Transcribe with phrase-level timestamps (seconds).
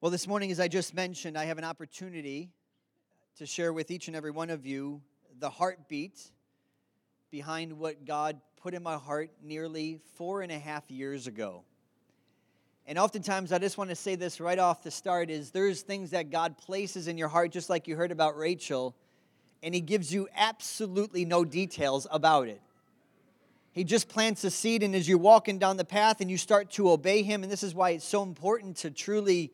[0.00, 2.52] Well, this morning, as I just mentioned, I have an opportunity
[3.36, 5.02] to share with each and every one of you
[5.40, 6.20] the heartbeat
[7.32, 11.64] behind what God put in my heart nearly four and a half years ago.
[12.86, 16.10] And oftentimes, I just want to say this right off the start is there's things
[16.10, 18.94] that God places in your heart, just like you heard about Rachel,
[19.64, 22.62] and He gives you absolutely no details about it.
[23.72, 26.70] He just plants a seed, and as you're walking down the path and you start
[26.74, 29.50] to obey Him, and this is why it's so important to truly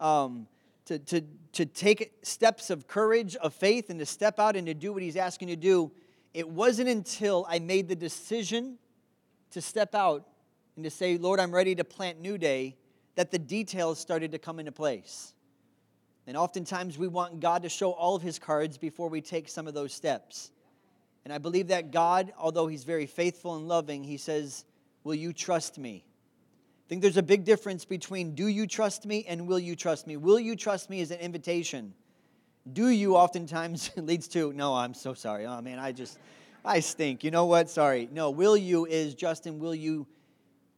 [0.00, 0.46] um,
[0.86, 4.74] to, to, to take steps of courage, of faith, and to step out and to
[4.74, 5.92] do what He's asking you to do,
[6.34, 8.78] it wasn't until I made the decision
[9.50, 10.26] to step out
[10.76, 12.76] and to say, Lord, I'm ready to plant New Day,
[13.14, 15.34] that the details started to come into place.
[16.26, 19.66] And oftentimes we want God to show all of His cards before we take some
[19.66, 20.50] of those steps.
[21.24, 24.64] And I believe that God, although He's very faithful and loving, He says,
[25.04, 26.04] Will you trust me?
[26.86, 30.06] I think there's a big difference between do you trust me and will you trust
[30.06, 30.16] me.
[30.16, 31.92] Will you trust me is an invitation.
[32.72, 35.46] Do you oftentimes leads to, no, I'm so sorry.
[35.46, 36.20] Oh man, I just,
[36.64, 37.24] I stink.
[37.24, 37.68] You know what?
[37.68, 38.08] Sorry.
[38.12, 40.06] No, will you is, Justin, will you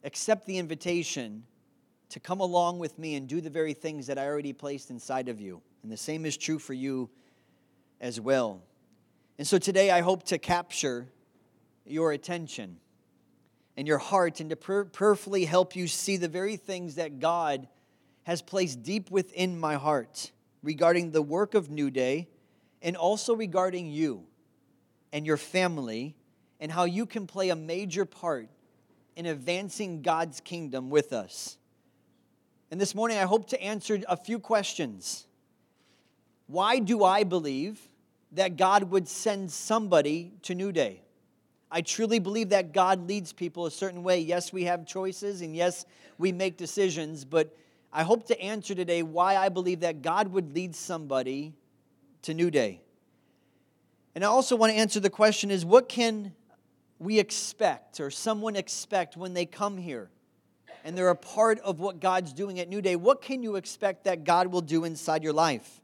[0.03, 1.43] accept the invitation
[2.09, 5.29] to come along with me and do the very things that I already placed inside
[5.29, 5.61] of you?
[5.83, 7.07] And the same is true for you
[8.01, 8.63] as well.
[9.37, 11.07] And so today I hope to capture
[11.85, 12.77] your attention
[13.79, 17.65] and your heart and to prayerfully help you see the very things that God
[18.23, 22.27] has placed deep within my heart regarding the work of New Day
[22.81, 24.25] and also regarding you
[25.13, 26.17] and your family
[26.59, 28.49] and how you can play a major part
[29.15, 31.57] in advancing God's kingdom with us.
[32.71, 35.25] And this morning, I hope to answer a few questions.
[36.47, 37.79] Why do I believe
[38.33, 40.99] that God would send somebody to New Day?
[41.71, 44.19] I truly believe that God leads people a certain way.
[44.19, 45.85] Yes, we have choices and yes,
[46.17, 47.55] we make decisions, but
[47.93, 51.53] I hope to answer today why I believe that God would lead somebody
[52.23, 52.81] to New Day.
[54.15, 56.33] And I also want to answer the question is what can
[56.97, 60.09] we expect or someone expect when they come here
[60.83, 62.95] and they're a part of what God's doing at New Day?
[62.95, 65.81] What can you expect that God will do inside your life?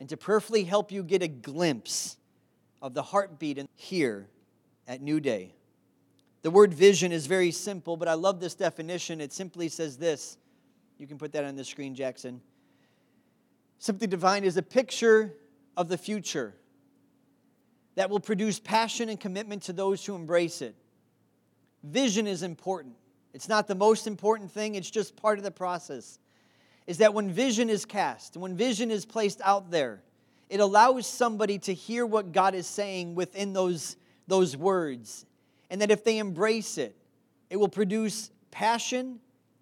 [0.00, 2.18] And to prayerfully help you get a glimpse
[2.82, 4.28] of the heartbeat here
[4.86, 5.54] at New Day.
[6.42, 9.20] The word vision is very simple, but I love this definition.
[9.20, 10.38] It simply says this.
[10.98, 12.40] You can put that on the screen, Jackson.
[13.78, 15.34] Simply defined is a picture
[15.76, 16.54] of the future
[17.96, 20.74] that will produce passion and commitment to those who embrace it.
[21.82, 22.94] Vision is important.
[23.34, 26.18] It's not the most important thing, it's just part of the process.
[26.86, 30.02] Is that when vision is cast, when vision is placed out there,
[30.48, 35.26] it allows somebody to hear what God is saying within those those words,
[35.70, 36.96] and that if they embrace it,
[37.50, 39.20] it will produce passion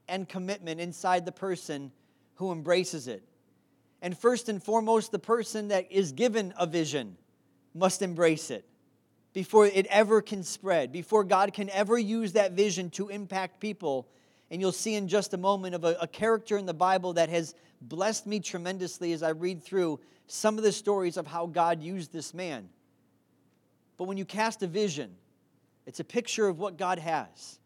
[0.09, 1.91] and commitment inside the person
[2.37, 3.23] who embraces it.
[4.03, 7.17] And first and foremost, the person that is given a vision
[7.75, 8.65] must embrace it
[9.33, 14.07] before it ever can spread, before God can ever use that vision to impact people.
[14.51, 17.29] And you'll see in just a moment of a, a, character in the Bible that
[17.31, 19.99] has blessed me tremendously as I read through
[20.29, 22.69] some of the stories of how God used this man.
[23.97, 25.15] But when you cast a vision,
[25.87, 27.59] it's a picture of what God has,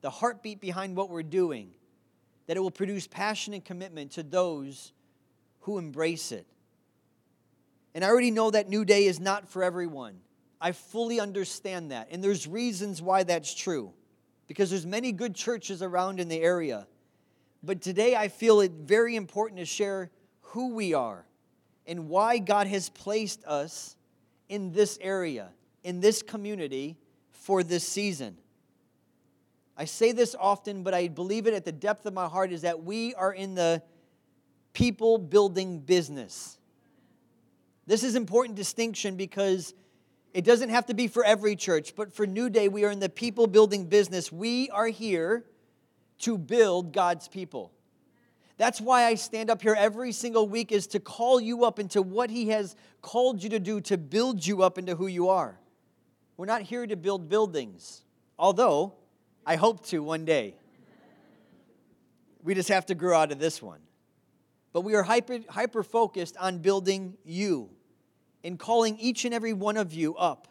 [0.00, 1.70] the heartbeat behind what we're doing,
[2.46, 4.92] that it will produce passion and commitment to those
[5.60, 6.46] who embrace it.
[7.94, 10.20] And I already know that New Day is not for everyone.
[10.60, 12.08] I fully understand that.
[12.10, 13.92] And there's reasons why that's true.
[14.46, 16.86] Because there's many good churches around in the area.
[17.62, 20.10] But today I feel it very important to share
[20.40, 21.26] who we are
[21.86, 23.96] and why God has placed us
[24.48, 25.50] in this area
[25.88, 26.98] in this community
[27.30, 28.36] for this season.
[29.74, 32.60] I say this often, but I believe it at the depth of my heart is
[32.60, 33.82] that we are in the
[34.74, 36.58] people building business.
[37.86, 39.72] This is important distinction because
[40.34, 43.00] it doesn't have to be for every church, but for New Day, we are in
[43.00, 44.30] the people building business.
[44.30, 45.46] We are here
[46.18, 47.72] to build God's people.
[48.58, 52.02] That's why I stand up here every single week is to call you up into
[52.02, 55.58] what he has called you to do to build you up into who you are.
[56.38, 58.04] We're not here to build buildings,
[58.38, 58.94] although
[59.44, 60.54] I hope to one day.
[62.44, 63.80] We just have to grow out of this one.
[64.72, 67.70] But we are hyper, hyper focused on building you
[68.44, 70.46] and calling each and every one of you up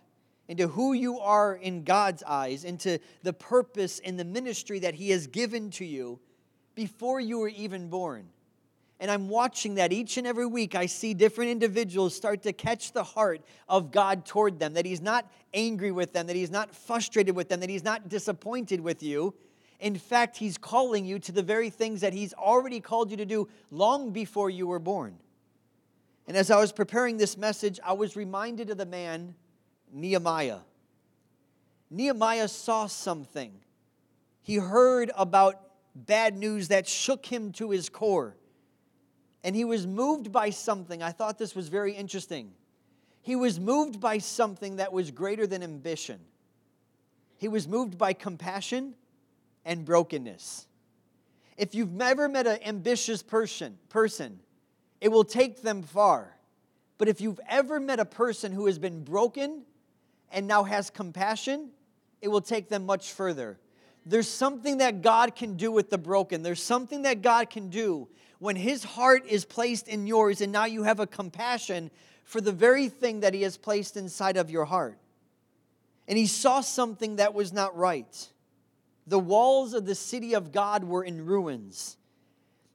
[0.50, 5.12] into who you are in God's eyes, into the purpose and the ministry that He
[5.12, 6.20] has given to you
[6.76, 8.28] before you were even born.
[9.00, 10.74] And I'm watching that each and every week.
[10.74, 15.02] I see different individuals start to catch the heart of God toward them, that He's
[15.02, 19.04] not angry with them, that He's not frustrated with them, that He's not disappointed with
[19.04, 19.36] you.
[19.80, 23.26] In fact, He's calling you to the very things that He's already called you to
[23.26, 25.18] do long before you were born.
[26.28, 29.36] And as I was preparing this message, I was reminded of the man,
[29.94, 30.60] Nehemiah.
[31.90, 33.54] Nehemiah saw something.
[34.42, 35.62] He heard about
[35.96, 38.36] bad news that shook him to his core.
[39.48, 41.02] And he was moved by something.
[41.02, 42.52] I thought this was very interesting.
[43.22, 46.20] He was moved by something that was greater than ambition.
[47.38, 48.94] He was moved by compassion
[49.64, 50.68] and brokenness.
[51.56, 54.42] If you've never met an ambitious person, person,
[55.00, 56.36] it will take them far.
[56.98, 59.62] But if you've ever met a person who has been broken
[60.30, 61.70] and now has compassion,
[62.22, 63.58] it will take them much further.
[64.10, 66.42] There's something that God can do with the broken.
[66.42, 68.08] There's something that God can do
[68.40, 71.92] when His heart is placed in yours, and now you have a compassion
[72.24, 74.98] for the very thing that He has placed inside of your heart.
[76.08, 78.30] And he saw something that was not right.
[79.08, 81.98] The walls of the city of God were in ruins.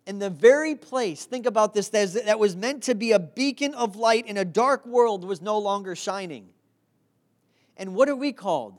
[0.06, 3.96] And the very place, think about this, that was meant to be a beacon of
[3.96, 6.48] light in a dark world was no longer shining.
[7.76, 8.78] And what are we called?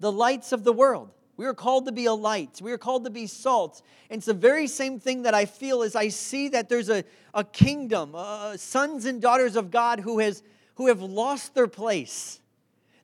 [0.00, 1.10] The lights of the world.
[1.38, 2.60] We are called to be a light.
[2.60, 3.80] We are called to be salt.
[4.10, 7.04] And it's the very same thing that I feel as I see that there's a,
[7.32, 10.42] a kingdom, uh, sons and daughters of God who, has,
[10.74, 12.40] who have lost their place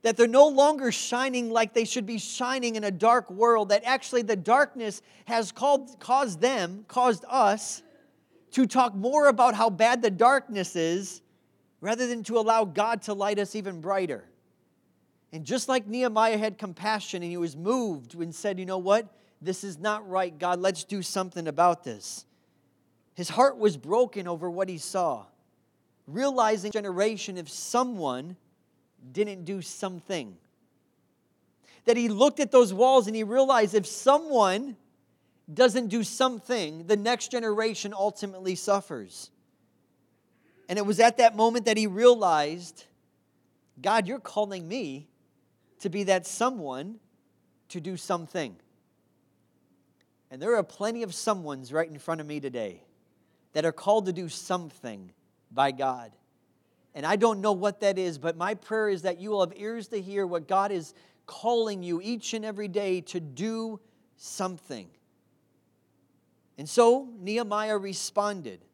[0.05, 3.83] that they're no longer shining like they should be shining in a dark world, that
[3.87, 7.83] actually the darkness has called, caused them, caused us
[8.51, 11.23] to talk more about how bad the darkness is
[11.81, 14.29] rather than to allow God to light us even brighter.
[15.35, 19.09] And just like Nehemiah had compassion and he was moved and said, You know what?
[19.43, 20.61] This is not right, God.
[20.61, 22.25] Let's do something about this.
[23.15, 25.27] His heart was broken over what he saw,
[26.07, 28.37] realizing generation if someone
[29.11, 30.37] didn't do something.
[31.87, 34.77] That he looked at those walls and he realized if someone
[35.53, 39.33] doesn't do something, the next generation ultimately suffers.
[40.69, 42.85] And it was at that moment that he realized
[43.83, 45.09] God, you're calling me
[45.85, 46.97] to be that someone
[47.69, 48.57] to do something.
[50.31, 52.83] And there are plenty of someones right in front of me today
[53.53, 55.13] that are called to do something
[55.51, 56.11] by God.
[56.95, 59.53] And I don't know what that is, but my prayer is that you will have
[59.57, 60.95] ears to hear what God is
[61.27, 63.79] calling you each and every day to do
[64.17, 64.89] something.
[66.57, 68.65] And so Nehemiah responded,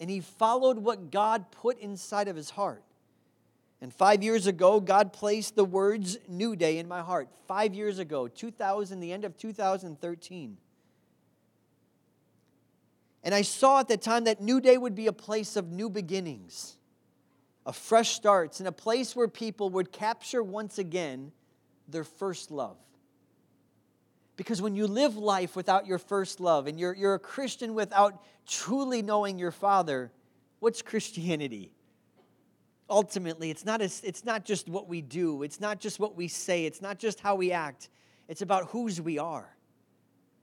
[0.00, 2.84] and he followed what God put inside of his heart.
[3.80, 7.28] And five years ago, God placed the words New Day in my heart.
[7.46, 10.56] Five years ago, 2000, the end of 2013.
[13.22, 15.88] And I saw at the time that New Day would be a place of new
[15.88, 16.78] beginnings
[17.68, 21.30] of fresh starts, and a place where people would capture once again
[21.86, 22.78] their first love.
[24.38, 28.24] Because when you live life without your first love and you're, you're a Christian without
[28.46, 30.10] truly knowing your Father,
[30.60, 31.70] what's Christianity?
[32.90, 36.64] Ultimately, it's not, it's not just what we do, it's not just what we say,
[36.64, 37.90] it's not just how we act,
[38.28, 39.54] it's about whose we are.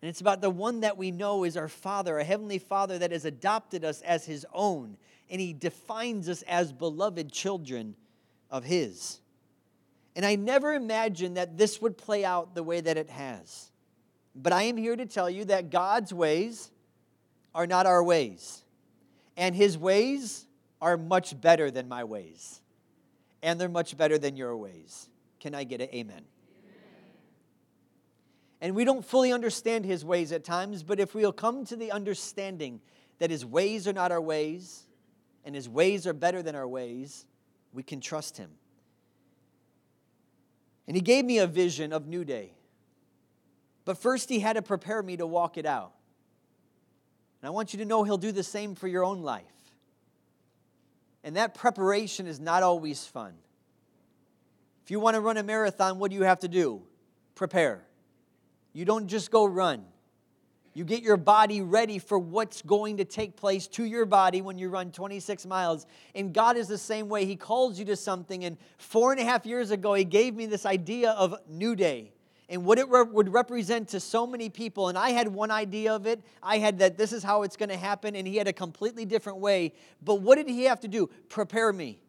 [0.01, 3.11] And it's about the one that we know is our Father, a Heavenly Father that
[3.11, 4.97] has adopted us as His own
[5.29, 7.95] and He defines us as beloved children
[8.51, 9.19] of His.
[10.15, 13.71] And I never imagined that this would play out the way that it has.
[14.35, 16.71] But I am here to tell you that God's ways
[17.53, 18.63] are not our ways,
[19.37, 20.44] and His ways
[20.85, 22.61] are much better than my ways,
[23.41, 25.09] and they're much better than your ways.
[25.39, 26.21] Can I get an amen?
[28.61, 31.91] And we don't fully understand his ways at times, but if we'll come to the
[31.91, 32.81] understanding
[33.17, 34.83] that his ways are not our ways,
[35.43, 37.25] and his ways are better than our ways,
[37.73, 38.51] we can trust him.
[40.87, 42.53] And he gave me a vision of New Day.
[43.85, 45.93] But first, he had to prepare me to walk it out.
[47.41, 49.54] And I want you to know he'll do the same for your own life.
[51.25, 53.33] And that preparation is not always fun.
[54.83, 56.83] If you want to run a marathon, what do you have to do?
[57.33, 57.83] Prepare.
[58.73, 59.83] You don't just go run.
[60.75, 64.59] You get your body ready for what's going to take place to your body when
[64.59, 65.87] you run 26 miles.
[66.13, 67.25] And God is the same way.
[67.25, 68.45] He calls you to something.
[68.45, 72.11] And four and a half years ago, He gave me this idea of New Day
[72.49, 74.89] and what it re- would represent to so many people.
[74.89, 76.21] And I had one idea of it.
[76.43, 78.15] I had that this is how it's going to happen.
[78.15, 79.73] And He had a completely different way.
[80.03, 81.09] But what did He have to do?
[81.29, 81.99] Prepare me.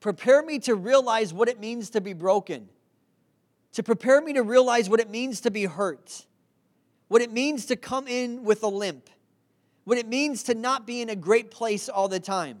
[0.00, 2.68] Prepare me to realize what it means to be broken,
[3.72, 6.26] to prepare me to realize what it means to be hurt
[7.08, 9.08] what it means to come in with a limp,
[9.84, 12.58] what it means to not be in a great place all the time.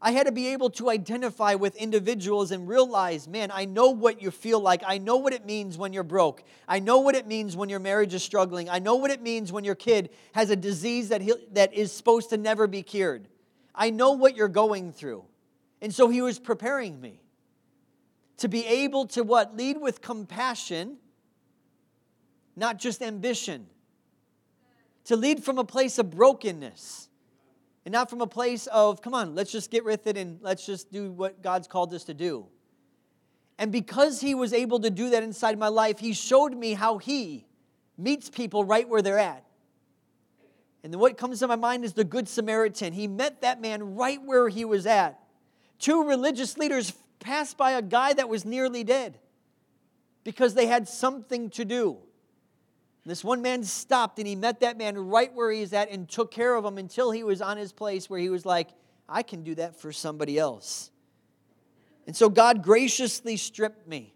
[0.00, 4.22] I had to be able to identify with individuals and realize, man, I know what
[4.22, 4.82] you feel like.
[4.86, 6.44] I know what it means when you're broke.
[6.68, 8.70] I know what it means when your marriage is struggling.
[8.70, 11.90] I know what it means when your kid has a disease that, he, that is
[11.90, 13.26] supposed to never be cured.
[13.74, 15.24] I know what you're going through.
[15.82, 17.20] And so he was preparing me
[18.36, 19.56] to be able to what?
[19.56, 20.98] Lead with compassion,
[22.54, 23.66] not just ambition.
[25.06, 27.07] To lead from a place of brokenness
[27.88, 30.66] and not from a place of, come on, let's just get with it and let's
[30.66, 32.44] just do what God's called us to do.
[33.58, 36.98] And because he was able to do that inside my life, he showed me how
[36.98, 37.46] he
[37.96, 39.42] meets people right where they're at.
[40.84, 42.92] And then what comes to my mind is the Good Samaritan.
[42.92, 45.18] He met that man right where he was at.
[45.78, 49.18] Two religious leaders passed by a guy that was nearly dead
[50.24, 51.96] because they had something to do.
[53.08, 56.30] This one man stopped and he met that man right where he's at and took
[56.30, 58.68] care of him until he was on his place where he was like,
[59.08, 60.90] I can do that for somebody else.
[62.06, 64.12] And so God graciously stripped me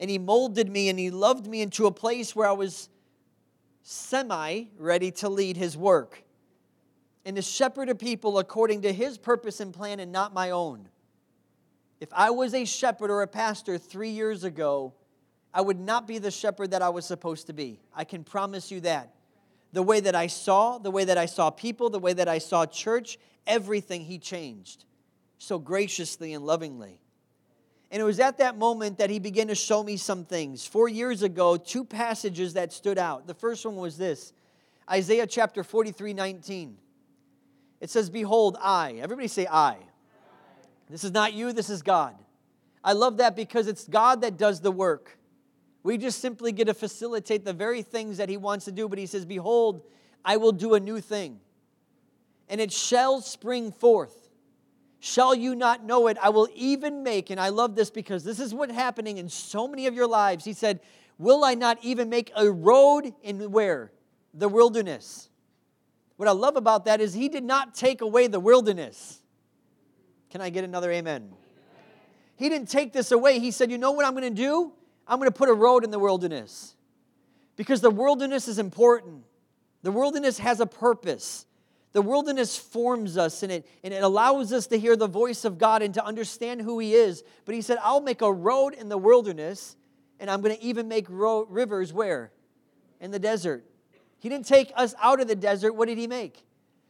[0.00, 2.88] and he molded me and he loved me into a place where I was
[3.82, 6.24] semi ready to lead his work
[7.24, 10.88] and to shepherd a people according to his purpose and plan and not my own.
[12.00, 14.94] If I was a shepherd or a pastor three years ago,
[15.54, 17.78] I would not be the shepherd that I was supposed to be.
[17.94, 19.14] I can promise you that.
[19.72, 22.38] The way that I saw, the way that I saw people, the way that I
[22.38, 24.84] saw church, everything He changed
[25.38, 26.98] so graciously and lovingly.
[27.90, 30.66] And it was at that moment that He began to show me some things.
[30.66, 33.26] Four years ago, two passages that stood out.
[33.26, 34.32] The first one was this
[34.90, 36.76] Isaiah chapter 43 19.
[37.80, 38.94] It says, Behold, I.
[39.00, 39.76] Everybody say, I.
[40.90, 42.14] This is not you, this is God.
[42.82, 45.18] I love that because it's God that does the work.
[45.84, 48.88] We just simply get to facilitate the very things that he wants to do.
[48.88, 49.82] But he says, Behold,
[50.24, 51.38] I will do a new thing,
[52.48, 54.30] and it shall spring forth.
[54.98, 56.16] Shall you not know it?
[56.20, 59.68] I will even make, and I love this because this is what's happening in so
[59.68, 60.46] many of your lives.
[60.46, 60.80] He said,
[61.18, 63.92] Will I not even make a road in where?
[64.32, 65.28] The wilderness.
[66.16, 69.20] What I love about that is he did not take away the wilderness.
[70.30, 71.32] Can I get another amen?
[72.36, 73.38] He didn't take this away.
[73.38, 74.72] He said, You know what I'm going to do?
[75.06, 76.74] I'm going to put a road in the wilderness
[77.56, 79.24] because the wilderness is important.
[79.82, 81.46] The wilderness has a purpose.
[81.92, 85.58] The wilderness forms us and it, and it allows us to hear the voice of
[85.58, 87.22] God and to understand who He is.
[87.44, 89.76] But He said, I'll make a road in the wilderness
[90.18, 92.32] and I'm going to even make ro- rivers where?
[93.00, 93.64] In the desert.
[94.18, 95.74] He didn't take us out of the desert.
[95.74, 96.44] What did He make?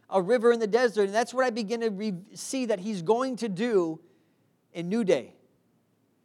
[0.08, 1.04] A river in the desert.
[1.04, 4.00] And that's what I begin to re- see that He's going to do
[4.72, 5.34] in New Day.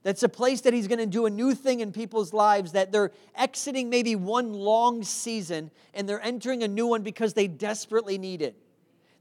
[0.04, 2.92] That's a place that he's going to do a new thing in people's lives, that
[2.92, 8.18] they're exiting maybe one long season and they're entering a new one because they desperately
[8.18, 8.56] need it.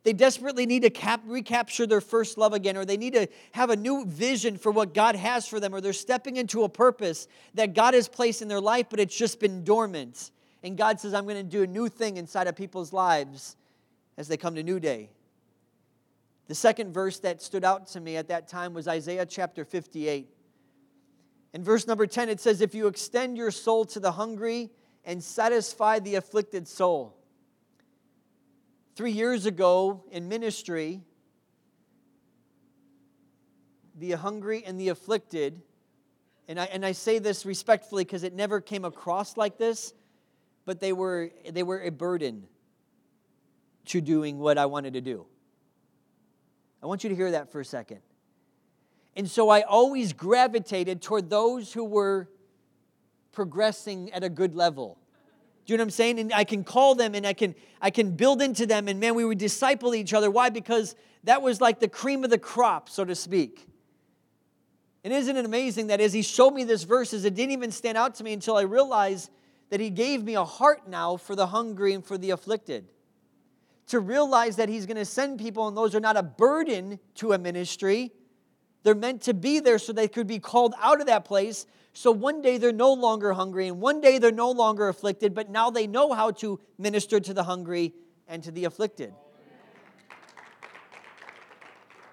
[0.04, 3.70] They desperately need to cap- recapture their first love again, or they need to have
[3.70, 7.26] a new vision for what God has for them, or they're stepping into a purpose
[7.54, 10.30] that God has placed in their life, but it's just been dormant.
[10.62, 13.56] And God says, I'm going to do a new thing inside of people's lives
[14.16, 15.10] as they come to New Day.
[16.46, 20.28] The second verse that stood out to me at that time was Isaiah chapter 58.
[21.52, 24.70] In verse number 10, it says, If you extend your soul to the hungry
[25.04, 27.16] and satisfy the afflicted soul.
[28.94, 31.00] Three years ago in ministry,
[33.96, 35.62] the hungry and the afflicted,
[36.48, 39.94] and I, and I say this respectfully because it never came across like this,
[40.64, 42.44] but they were, they were a burden
[43.86, 45.24] to doing what I wanted to do.
[46.82, 48.00] I want you to hear that for a second.
[49.18, 52.28] And so I always gravitated toward those who were
[53.32, 54.96] progressing at a good level.
[55.66, 56.20] Do you know what I'm saying?
[56.20, 59.16] And I can call them and I can I can build into them and man,
[59.16, 60.30] we would disciple each other.
[60.30, 60.50] Why?
[60.50, 60.94] Because
[61.24, 63.66] that was like the cream of the crop, so to speak.
[65.02, 67.98] And isn't it amazing that as he showed me this verses, it didn't even stand
[67.98, 69.30] out to me until I realized
[69.70, 72.86] that he gave me a heart now for the hungry and for the afflicted.
[73.88, 77.32] To realize that he's going to send people, and those are not a burden to
[77.32, 78.12] a ministry,
[78.82, 81.66] they're meant to be there so they could be called out of that place.
[81.92, 85.50] So one day they're no longer hungry, and one day they're no longer afflicted, but
[85.50, 87.92] now they know how to minister to the hungry
[88.28, 89.12] and to the afflicted.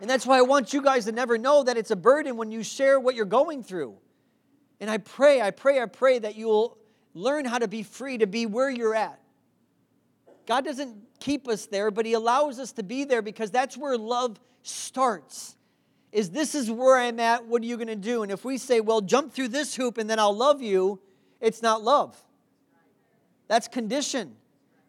[0.01, 2.51] And that's why I want you guys to never know that it's a burden when
[2.51, 3.95] you share what you're going through.
[4.79, 6.77] And I pray, I pray, I pray that you will
[7.13, 9.19] learn how to be free, to be where you're at.
[10.45, 13.97] God doesn't keep us there, but He allows us to be there because that's where
[13.97, 15.54] love starts
[16.15, 18.23] is this is where I'm at, what are you going to do?
[18.23, 21.01] And if we say, well, jump through this hoop and then I'll love you,
[21.41, 22.15] it's not love.
[23.49, 24.33] That's condition.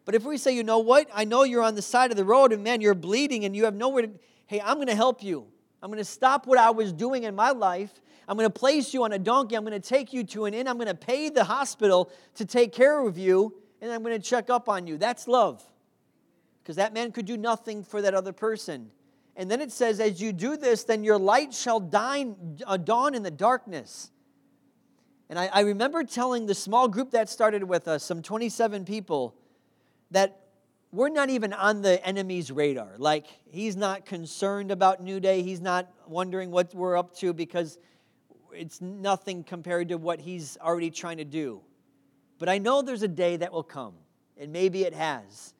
[0.05, 2.23] But if we say, you know what, I know you're on the side of the
[2.23, 4.11] road and man, you're bleeding and you have nowhere to,
[4.45, 5.45] hey, I'm going to help you.
[5.83, 7.91] I'm going to stop what I was doing in my life.
[8.25, 9.57] I'm going to place you on a donkey.
[9.57, 10.65] I'm going to take you to an inn.
[10.65, 14.25] I'm going to pay the hospital to take care of you, and I'm going to
[14.25, 14.97] check up on you.
[14.97, 15.61] That's love.
[16.63, 18.91] Because that man could do nothing for that other person.
[19.37, 23.13] And then it says, as you do this, then your light shall dine, uh, dawn
[23.13, 24.09] in the darkness.
[25.29, 29.35] And I, I remember telling the small group that started with us, some 27 people,
[30.09, 30.41] that
[30.91, 32.95] we're not even on the enemy's radar.
[32.97, 35.43] Like, he's not concerned about New Day.
[35.43, 37.77] He's not wondering what we're up to because
[38.51, 41.61] it's nothing compared to what he's already trying to do.
[42.39, 43.93] But I know there's a day that will come,
[44.35, 45.53] and maybe it has.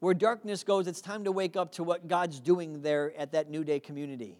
[0.00, 3.50] Where darkness goes, it's time to wake up to what God's doing there at that
[3.50, 4.38] New Day community.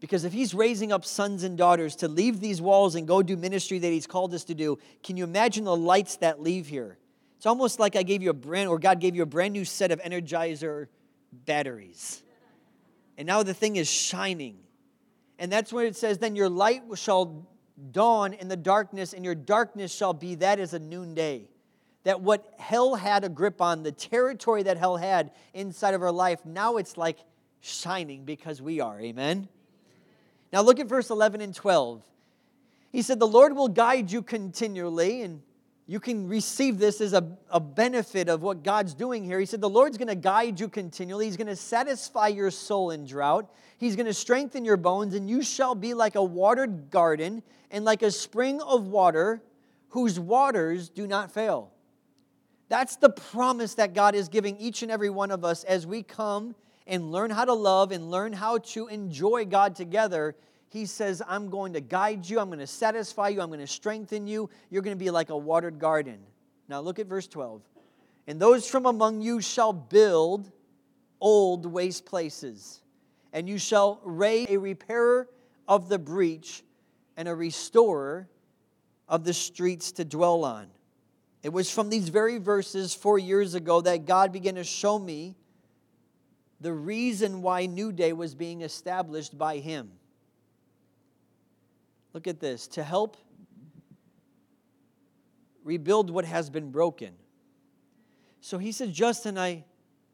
[0.00, 3.36] Because if he's raising up sons and daughters to leave these walls and go do
[3.36, 6.98] ministry that he's called us to do, can you imagine the lights that leave here?
[7.36, 9.64] It's almost like I gave you a brand, or God gave you a brand new
[9.64, 10.88] set of Energizer
[11.32, 12.22] batteries.
[13.16, 14.58] And now the thing is shining.
[15.38, 17.46] And that's when it says, Then your light shall
[17.90, 21.48] dawn in the darkness, and your darkness shall be that is a noonday.
[22.06, 26.12] That what hell had a grip on, the territory that hell had inside of our
[26.12, 27.18] life, now it's like
[27.60, 29.00] shining because we are.
[29.00, 29.48] Amen?
[30.52, 32.04] Now look at verse 11 and 12.
[32.92, 35.42] He said, The Lord will guide you continually, and
[35.88, 39.40] you can receive this as a, a benefit of what God's doing here.
[39.40, 41.24] He said, The Lord's going to guide you continually.
[41.24, 43.50] He's going to satisfy your soul in drought.
[43.78, 47.84] He's going to strengthen your bones, and you shall be like a watered garden and
[47.84, 49.42] like a spring of water
[49.88, 51.72] whose waters do not fail.
[52.68, 56.02] That's the promise that God is giving each and every one of us as we
[56.02, 56.54] come
[56.86, 60.34] and learn how to love and learn how to enjoy God together
[60.68, 63.66] he says, I'm going to guide you, I'm going to satisfy you, I'm going to
[63.66, 64.50] strengthen you.
[64.70, 66.18] You're going to be like a watered garden.
[66.68, 67.62] Now look at verse 12.
[68.26, 70.50] And those from among you shall build
[71.20, 72.82] old waste places,
[73.32, 75.28] and you shall raise a repairer
[75.68, 76.62] of the breach
[77.16, 78.28] and a restorer
[79.08, 80.66] of the streets to dwell on.
[81.46, 85.36] It was from these very verses four years ago that God began to show me
[86.60, 89.92] the reason why New Day was being established by Him.
[92.12, 93.16] Look at this to help
[95.62, 97.12] rebuild what has been broken.
[98.40, 99.62] So he said, Justin, I,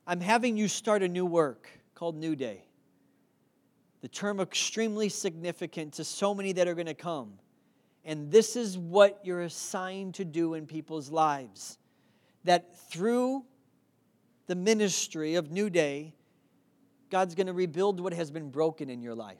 [0.07, 2.67] I'm having you start a new work called New Day.
[4.03, 7.39] The term extremely significant to so many that are going to come.
[8.05, 11.79] And this is what you're assigned to do in people's lives.
[12.45, 13.45] That through
[14.47, 16.15] the ministry of New Day,
[17.11, 19.39] God's going to rebuild what has been broken in your life.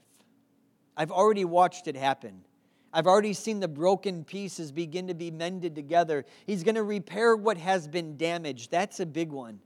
[0.97, 2.45] I've already watched it happen.
[2.93, 6.27] I've already seen the broken pieces begin to be mended together.
[6.47, 8.71] He's going to repair what has been damaged.
[8.71, 9.61] That's a big one.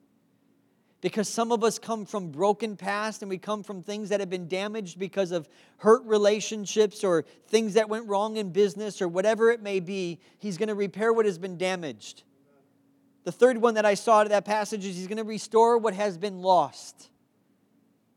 [1.06, 4.28] Because some of us come from broken past and we come from things that have
[4.28, 9.52] been damaged because of hurt relationships or things that went wrong in business or whatever
[9.52, 10.18] it may be.
[10.40, 12.24] He's going to repair what has been damaged.
[13.22, 15.94] The third one that I saw of that passage is he's going to restore what
[15.94, 17.08] has been lost.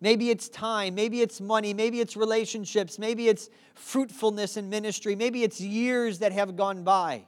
[0.02, 5.44] Maybe it's time, maybe it's money, maybe it's relationships, maybe it's fruitfulness in ministry, maybe
[5.44, 7.26] it's years that have gone by.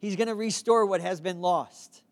[0.00, 2.02] He's going to restore what has been lost.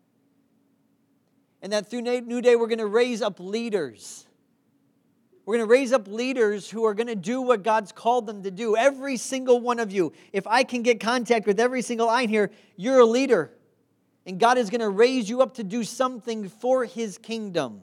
[1.67, 4.25] And that through New Day, we're going to raise up leaders.
[5.45, 8.43] We're going to raise up leaders who are going to do what God's called them
[8.43, 8.77] to do.
[8.77, 12.51] Every single one of you, if I can get contact with every single eye here,
[12.77, 13.51] you're a leader.
[14.25, 17.81] And God is going to raise you up to do something for His kingdom.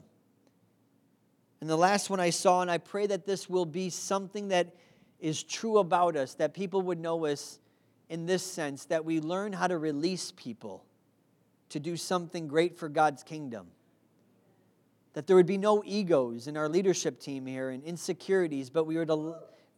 [1.61, 4.73] And the last one I saw, and I pray that this will be something that
[5.19, 7.59] is true about us, that people would know us
[8.09, 10.83] in this sense, that we learn how to release people
[11.69, 13.67] to do something great for God's kingdom.
[15.15, 18.97] That there would be no egos in our leadership team here and insecurities, but we
[18.97, 19.09] would,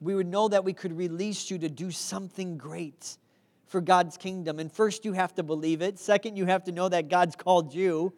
[0.02, 3.17] we would know that we could release you to do something great
[3.67, 4.58] for God's kingdom.
[4.60, 6.00] And first, you have to believe it.
[6.00, 8.13] Second, you have to know that God's called you.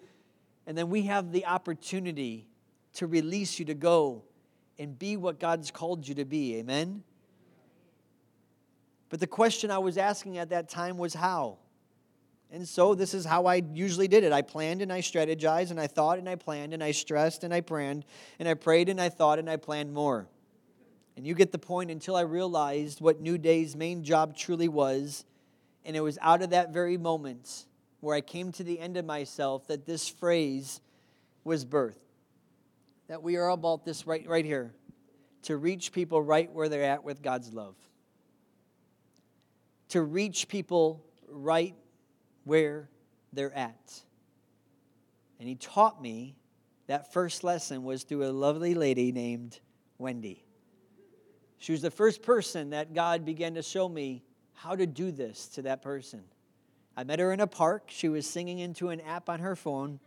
[0.66, 2.48] And then we have the opportunity
[2.94, 4.24] to release you to go
[4.78, 6.56] and be what God's called you to be.
[6.56, 7.04] Amen?
[9.10, 11.58] But the question I was asking at that time was how?
[12.52, 14.32] And so this is how I usually did it.
[14.32, 17.54] I planned and I strategized and I thought and I planned and I stressed and
[17.54, 18.06] I planned
[18.40, 20.28] and I prayed and I thought and I planned more.
[21.16, 25.26] And you get the point until I realized what New Day's main job truly was.
[25.86, 27.66] And it was out of that very moment
[28.00, 30.82] where I came to the end of myself that this phrase
[31.44, 31.96] was birthed
[33.10, 34.72] that we are about this right, right here
[35.42, 37.76] to reach people right where they're at with God's love.
[39.90, 41.74] To reach people right
[42.44, 42.90] where
[43.34, 44.02] they're at.
[45.40, 46.36] And he taught me
[46.88, 49.60] that first lesson was through a lovely lady named
[49.98, 50.44] Wendy.
[51.60, 54.24] She was the first person that God began to show me
[54.54, 56.24] how to do this to that person.
[56.98, 57.86] I met her in a park.
[57.88, 60.00] She was singing into an app on her phone.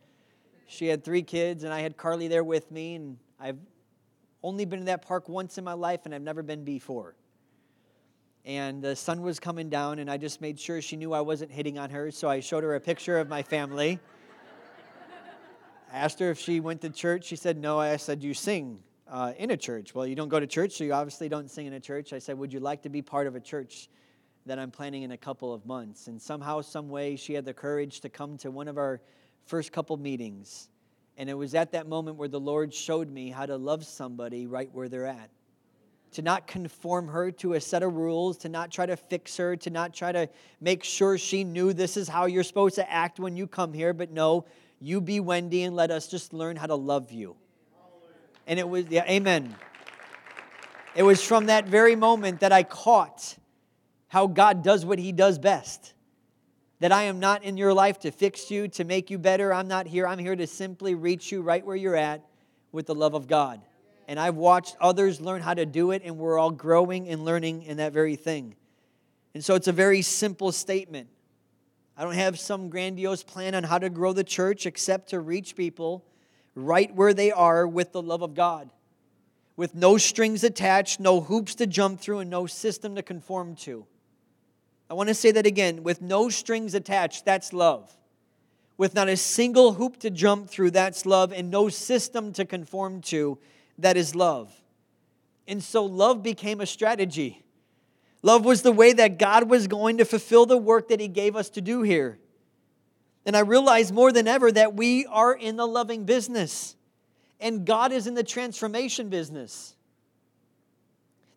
[0.66, 2.97] She had three kids, and I had Carly there with me.
[2.97, 3.59] And I've
[4.42, 7.14] only been in that park once in my life, and I've never been before.
[8.44, 11.52] And the sun was coming down, and I just made sure she knew I wasn't
[11.52, 12.11] hitting on her.
[12.11, 14.00] So I showed her a picture of my family.
[15.92, 17.26] I asked her if she went to church.
[17.26, 17.78] She said no.
[17.78, 19.94] I said, You sing uh, in a church.
[19.94, 22.12] Well, you don't go to church, so you obviously don't sing in a church.
[22.12, 23.88] I said, Would you like to be part of a church?
[24.46, 26.09] that I'm planning in a couple of months.
[26.09, 29.00] And somehow, some way, she had the courage to come to one of our
[29.46, 30.68] first couple meetings.
[31.16, 34.46] And it was at that moment where the Lord showed me how to love somebody
[34.46, 35.31] right where they're at.
[36.12, 39.57] To not conform her to a set of rules, to not try to fix her,
[39.57, 40.29] to not try to
[40.61, 43.94] make sure she knew this is how you're supposed to act when you come here,
[43.94, 44.44] but no,
[44.79, 47.37] you be Wendy and let us just learn how to love you.
[48.46, 49.55] And it was, yeah, amen.
[50.94, 53.37] It was from that very moment that I caught
[54.09, 55.94] how God does what He does best.
[56.81, 59.55] That I am not in your life to fix you, to make you better.
[59.55, 60.07] I'm not here.
[60.07, 62.27] I'm here to simply reach you right where you're at
[62.72, 63.62] with the love of God.
[64.09, 67.62] And I've watched others learn how to do it, and we're all growing and learning
[67.62, 68.57] in that very thing.
[69.35, 71.09] And so it's a very simple statement.
[71.97, 75.57] I don't have some grandiose plan on how to grow the church except to reach
[75.57, 76.05] people
[76.55, 78.71] right where they are with the love of God,
[79.57, 83.87] with no strings attached, no hoops to jump through, and no system to conform to.
[84.91, 87.97] I want to say that again with no strings attached, that's love.
[88.77, 93.01] With not a single hoop to jump through, that's love, and no system to conform
[93.03, 93.38] to,
[93.79, 94.53] that is love.
[95.49, 97.45] And so love became a strategy.
[98.23, 101.35] Love was the way that God was going to fulfill the work that He gave
[101.35, 102.19] us to do here.
[103.27, 106.77] And I realize more than ever that we are in the loving business,
[107.41, 109.75] and God is in the transformation business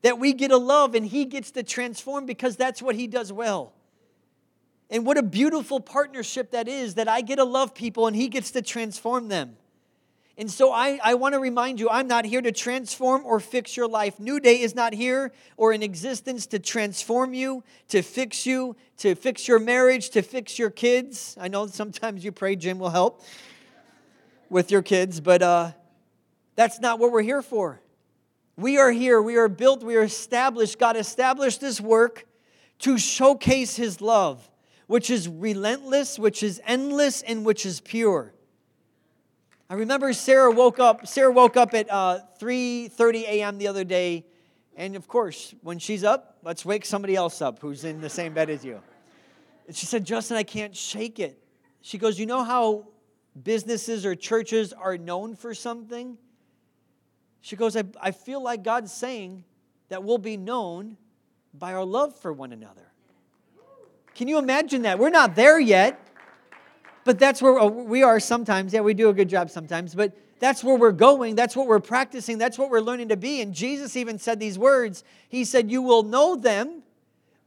[0.06, 3.34] that we get to love and He gets to transform because that's what He does
[3.34, 3.74] well.
[4.91, 8.28] And what a beautiful partnership that is that I get to love people and He
[8.28, 9.58] gets to transform them.
[10.38, 13.78] And so I, I want to remind you I'm not here to transform or fix
[13.78, 14.19] your life.
[14.19, 19.15] New Day is not here or in existence to transform you, to fix you, to
[19.15, 21.38] fix your marriage, to fix your kids.
[21.39, 23.24] I know sometimes you pray Jim will help
[24.50, 25.71] with your kids, but uh,
[26.56, 27.80] that's not what we're here for.
[28.58, 30.80] We are here, we are built, we are established.
[30.80, 32.26] God established this work
[32.80, 34.50] to showcase His love,
[34.88, 38.35] which is relentless, which is endless, and which is pure.
[39.69, 41.08] I remember Sarah woke up.
[41.08, 43.58] Sarah woke up at uh, 3:30 a.m.
[43.58, 44.25] the other day,
[44.75, 48.34] and of course, when she's up, let's wake somebody else up who's in the same
[48.34, 48.82] bed as you.
[49.67, 51.41] And she said, "Justin, I can't shake it."
[51.82, 52.88] She goes, "You know how
[53.41, 56.17] businesses or churches are known for something?
[57.41, 59.43] She goes, I, I feel like God's saying
[59.89, 60.97] that we'll be known
[61.54, 62.91] by our love for one another.
[64.15, 64.97] Can you imagine that?
[64.97, 65.99] We're not there yet,
[67.05, 68.73] but that's where oh, we are sometimes.
[68.73, 71.35] Yeah, we do a good job sometimes, but that's where we're going.
[71.35, 72.39] That's what we're practicing.
[72.39, 73.41] That's what we're learning to be.
[73.41, 76.81] And Jesus even said these words He said, You will know them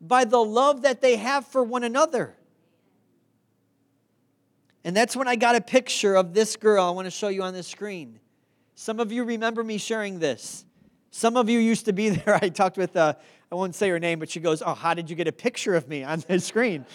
[0.00, 2.34] by the love that they have for one another.
[4.84, 7.42] And that's when I got a picture of this girl I want to show you
[7.42, 8.20] on the screen.
[8.76, 10.64] Some of you remember me sharing this.
[11.10, 12.38] Some of you used to be there.
[12.40, 13.14] I talked with, uh,
[13.50, 15.74] I won't say her name, but she goes, Oh, how did you get a picture
[15.74, 16.86] of me on the screen?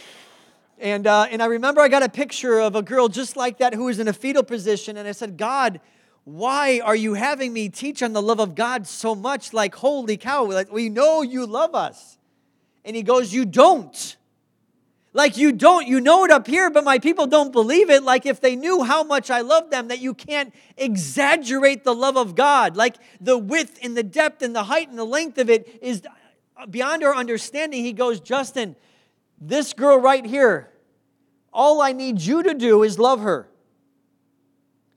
[0.80, 3.74] And, uh, and I remember I got a picture of a girl just like that
[3.74, 4.98] who was in a fetal position.
[4.98, 5.80] And I said, God,
[6.24, 9.54] why are you having me teach on the love of God so much?
[9.54, 12.18] Like, holy cow, like, we know you love us.
[12.86, 14.18] And he goes, You don't.
[15.16, 18.02] Like you don't, you know it up here, but my people don't believe it.
[18.02, 22.18] Like if they knew how much I love them, that you can't exaggerate the love
[22.18, 22.76] of God.
[22.76, 26.02] Like the width and the depth and the height and the length of it is
[26.68, 27.84] beyond our understanding.
[27.84, 28.76] He goes, Justin,
[29.40, 30.70] this girl right here,
[31.52, 33.48] all I need you to do is love her.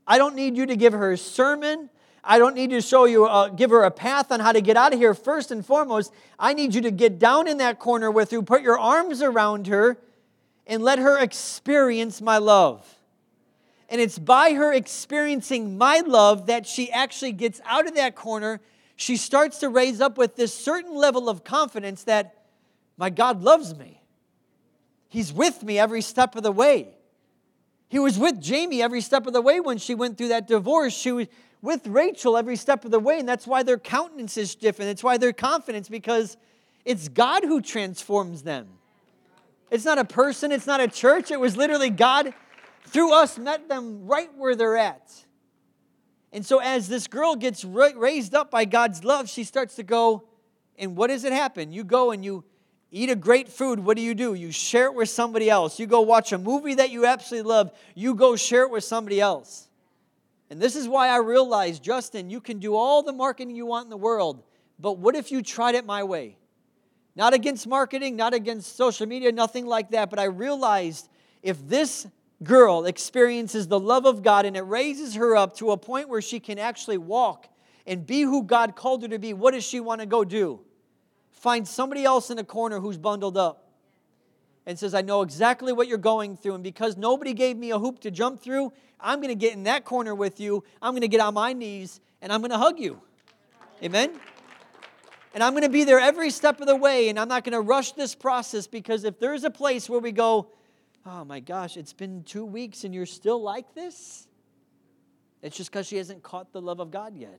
[0.07, 1.91] I don't need you to give her a sermon.
[2.23, 4.77] I don't need to show you, uh, give her a path on how to get
[4.77, 5.15] out of here.
[5.15, 8.63] First and foremost, I need you to get down in that corner with her, put
[8.63, 9.99] your arms around her,
[10.67, 12.97] and let her experience my love.
[13.89, 18.61] And it's by her experiencing my love that she actually gets out of that corner.
[18.97, 22.45] She starts to raise up with this certain level of confidence that
[22.97, 23.96] my God loves me.
[25.17, 26.89] He's with me every step of the way.
[27.89, 30.93] He was with Jamie every step of the way when she went through that divorce.
[30.93, 31.27] She was
[31.63, 34.91] with Rachel every step of the way, and that's why their countenance is different.
[34.91, 36.37] It's why their confidence, because
[36.85, 38.69] it's God who transforms them.
[39.71, 41.31] It's not a person, it's not a church.
[41.31, 42.35] It was literally God
[42.85, 45.11] through us met them right where they're at.
[46.31, 50.25] And so, as this girl gets raised up by God's love, she starts to go,
[50.79, 51.73] and what does it happen?
[51.73, 52.45] You go and you
[52.91, 53.81] eat a great food.
[53.81, 54.35] What do you do?
[54.35, 55.79] You share it with somebody else.
[55.79, 57.73] You go watch a movie that you absolutely love.
[57.95, 59.69] You go share it with somebody else.
[60.51, 63.87] And this is why I realized, Justin, you can do all the marketing you want
[63.87, 64.43] in the world,
[64.79, 66.37] but what if you tried it my way?
[67.17, 71.09] Not against marketing, not against social media, nothing like that, but I realized
[71.43, 72.07] if this
[72.43, 76.21] girl experiences the love of God and it raises her up to a point where
[76.21, 77.49] she can actually walk
[77.87, 80.61] and be who God called her to be, what does she want to go do?
[81.47, 83.71] Find somebody else in a corner who's bundled up
[84.67, 86.55] and says, I know exactly what you're going through.
[86.57, 89.63] And because nobody gave me a hoop to jump through, I'm going to get in
[89.63, 90.65] that corner with you.
[90.83, 93.01] I'm going to get on my knees and I'm going to hug you.
[93.81, 94.11] Amen?
[95.35, 97.11] And I'm going to be there every step of the way.
[97.11, 100.11] And I'm not going to rush this process because if there's a place where we
[100.11, 100.51] go,
[101.07, 104.27] oh my gosh, it's been two weeks and you're still like this,
[105.43, 107.39] it's just because she hasn't caught the love of God yet.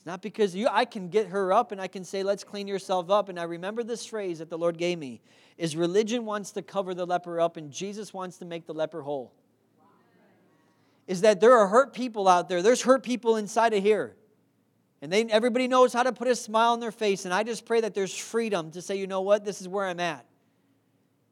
[0.00, 2.66] It's not because you, I can get her up and I can say, let's clean
[2.66, 3.28] yourself up.
[3.28, 5.20] And I remember this phrase that the Lord gave me
[5.58, 9.02] is religion wants to cover the leper up and Jesus wants to make the leper
[9.02, 9.30] whole.
[11.06, 12.62] Is that there are hurt people out there.
[12.62, 14.16] There's hurt people inside of here.
[15.02, 17.26] And they, everybody knows how to put a smile on their face.
[17.26, 19.84] And I just pray that there's freedom to say, you know what, this is where
[19.86, 20.24] I'm at.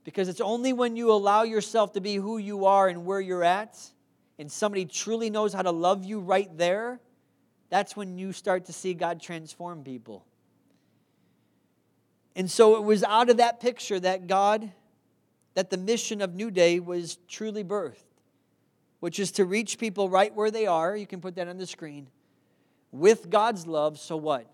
[0.04, 3.44] Because it's only when you allow yourself to be who you are and where you're
[3.44, 3.78] at,
[4.38, 7.00] and somebody truly knows how to love you right there,
[7.70, 10.24] that's when you start to see God transform people.
[12.34, 14.70] And so it was out of that picture that God,
[15.54, 18.04] that the mission of New Day was truly birthed,
[19.00, 20.96] which is to reach people right where they are.
[20.96, 22.08] You can put that on the screen.
[22.92, 24.46] With God's love, so what?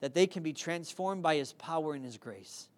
[0.00, 2.68] That they can be transformed by His power and His grace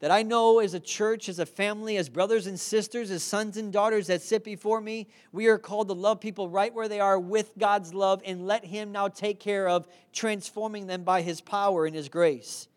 [0.00, 3.56] that I know as a church, as a family, as brothers and sisters, as sons
[3.56, 7.00] and daughters that sit before me, we are called to love people right where they
[7.00, 11.40] are with God's love and let Him now take care of transforming them by His
[11.40, 12.68] power and His grace.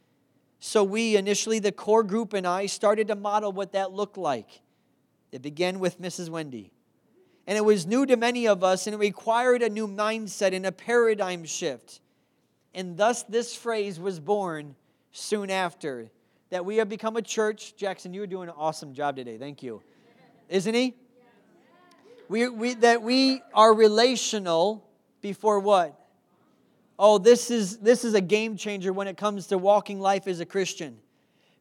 [0.61, 4.61] So, we initially, the core group and I, started to model what that looked like.
[5.31, 6.29] It began with Mrs.
[6.29, 6.71] Wendy.
[7.47, 10.65] And it was new to many of us, and it required a new mindset and
[10.65, 11.99] a paradigm shift.
[12.73, 14.75] And thus, this phrase was born
[15.11, 16.11] soon after
[16.49, 17.75] that we have become a church.
[17.75, 19.37] Jackson, you are doing an awesome job today.
[19.37, 19.81] Thank you.
[20.49, 20.95] Isn't he?
[22.27, 24.87] We, we, that we are relational
[25.21, 25.99] before what?
[26.97, 30.39] Oh, this is, this is a game changer when it comes to walking life as
[30.39, 30.97] a Christian.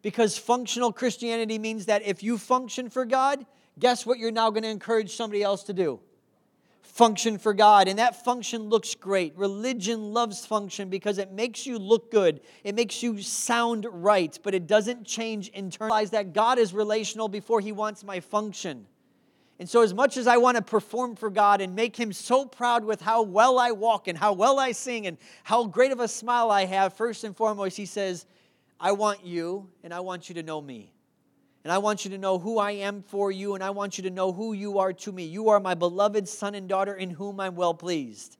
[0.03, 3.45] Because functional Christianity means that if you function for God,
[3.79, 6.01] guess what you're now going to encourage somebody else to do?
[6.89, 7.87] Function for God.
[7.87, 9.37] And that function looks great.
[9.37, 14.55] Religion loves function because it makes you look good, it makes you sound right, but
[14.55, 18.87] it doesn't change internalize that God is relational before He wants my function.
[19.61, 22.47] And so, as much as I want to perform for God and make Him so
[22.47, 26.01] proud with how well I walk and how well I sing and how great of
[26.01, 28.27] a smile I have, first and foremost, He says,
[28.81, 30.93] I want you and I want you to know me.
[31.65, 34.05] And I want you to know who I am for you, and I want you
[34.05, 35.25] to know who you are to me.
[35.25, 38.37] You are my beloved son and daughter in whom I'm well pleased.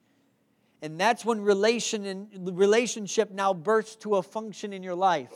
[0.81, 5.33] And that's when relation and relationship now bursts to a function in your life.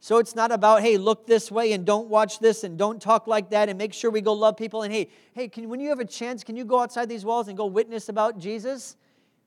[0.00, 3.26] So it's not about, hey, look this way and don't watch this and don't talk
[3.26, 4.82] like that and make sure we go love people.
[4.82, 7.48] And hey, hey, can, when you have a chance, can you go outside these walls
[7.48, 8.96] and go witness about Jesus?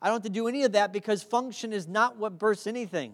[0.01, 3.13] I don't have to do any of that because function is not what bursts anything.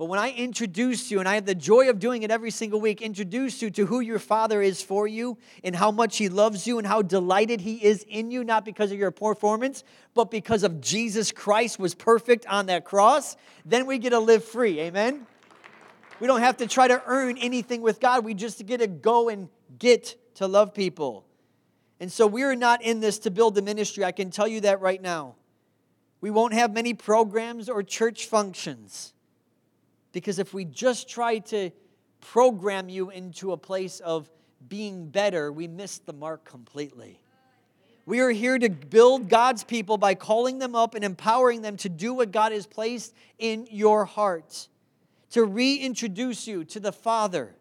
[0.00, 2.80] But when I introduce you, and I have the joy of doing it every single
[2.80, 6.66] week, introduce you to who your Father is for you and how much He loves
[6.66, 9.84] you and how delighted He is in you, not because of your performance,
[10.14, 13.36] but because of Jesus Christ was perfect on that cross,
[13.66, 14.80] then we get to live free.
[14.80, 15.26] Amen?
[16.18, 18.24] We don't have to try to earn anything with God.
[18.24, 21.26] We just get to go and get to love people.
[22.00, 24.02] And so we're not in this to build the ministry.
[24.02, 25.34] I can tell you that right now.
[26.22, 29.12] We won't have many programs or church functions.
[30.12, 31.70] Because if we just try to
[32.20, 34.30] program you into a place of
[34.68, 37.20] being better, we miss the mark completely.
[38.06, 41.88] We are here to build God's people by calling them up and empowering them to
[41.88, 44.68] do what God has placed in your heart,
[45.30, 47.54] to reintroduce you to the Father,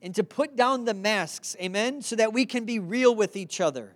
[0.00, 3.60] and to put down the masks, amen, so that we can be real with each
[3.60, 3.94] other.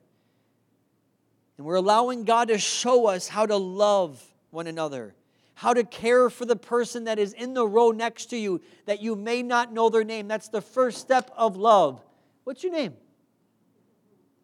[1.56, 5.14] And we're allowing God to show us how to love one another
[5.58, 9.02] how to care for the person that is in the row next to you that
[9.02, 10.28] you may not know their name.
[10.28, 12.00] That's the first step of love.
[12.44, 12.94] What's your name?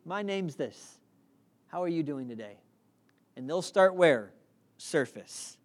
[0.05, 0.99] My name's this.
[1.69, 2.57] How are you doing today?
[3.37, 4.33] And they'll start where?
[4.77, 5.57] Surface.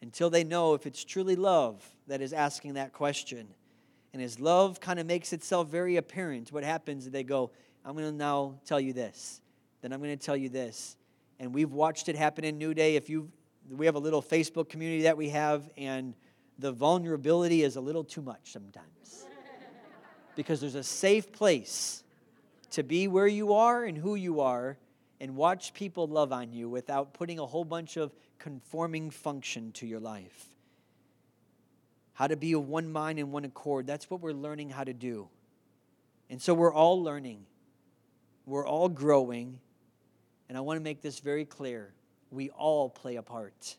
[0.00, 3.48] Until they know if it's truly love that is asking that question.
[4.12, 7.06] And as love kind of makes itself very apparent, what happens?
[7.06, 7.50] is They go,
[7.84, 9.40] I'm going to now tell you this.
[9.80, 10.96] Then I'm going to tell you this
[11.40, 12.94] And we've watched it happen in New Day.
[12.94, 13.28] If you
[13.78, 16.14] we have a little Facebook community that we have, and
[16.58, 19.26] the vulnerability is a little too much sometimes.
[20.36, 22.04] because there's a safe place
[22.70, 24.76] to be where you are and who you are
[25.20, 29.86] and watch people love on you without putting a whole bunch of conforming function to
[29.86, 30.46] your life.
[32.14, 33.86] How to be of one mind and one accord.
[33.86, 35.28] That's what we're learning how to do.
[36.28, 37.46] And so we're all learning,
[38.46, 39.60] we're all growing.
[40.48, 41.92] And I want to make this very clear
[42.32, 43.76] we all play a part.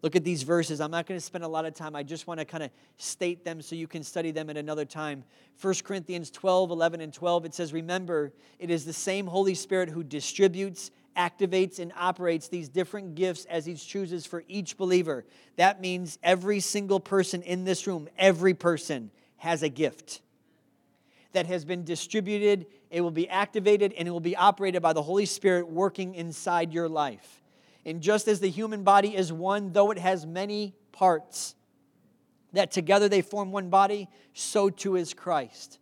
[0.00, 0.80] Look at these verses.
[0.80, 1.96] I'm not going to spend a lot of time.
[1.96, 4.84] I just want to kind of state them so you can study them at another
[4.84, 5.24] time.
[5.60, 9.88] 1 Corinthians 12, 11, and 12, it says, Remember, it is the same Holy Spirit
[9.88, 15.24] who distributes, activates, and operates these different gifts as He chooses for each believer.
[15.56, 20.20] That means every single person in this room, every person has a gift
[21.32, 22.66] that has been distributed.
[22.90, 26.72] It will be activated and it will be operated by the Holy Spirit working inside
[26.72, 27.42] your life.
[27.84, 31.54] And just as the human body is one, though it has many parts,
[32.52, 35.78] that together they form one body, so too is Christ.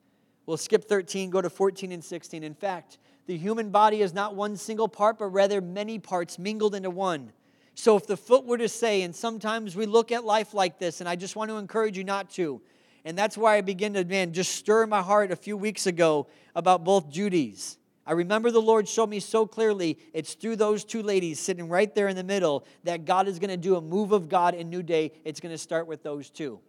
[0.47, 2.43] We'll skip 13, go to 14 and 16.
[2.43, 6.75] In fact, the human body is not one single part, but rather many parts mingled
[6.75, 7.33] into one.
[7.75, 11.01] So if the foot were to say, and sometimes we look at life like this,
[11.01, 12.63] and I just want to encourage you not to,
[13.05, 16.27] and that's why I begin to, man, just stir my heart a few weeks ago
[16.55, 17.79] about both Judy's.
[18.07, 21.93] I remember the Lord showed me so clearly it's through those two ladies sitting right
[21.93, 24.71] there in the middle that God is going to do a move of God in
[24.71, 25.13] New Day.
[25.25, 26.61] It's going to start with those two.